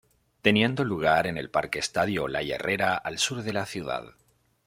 [0.41, 4.03] Teniendo lugar en el Parque Estadio Olaya Herrera al sur de la ciudad.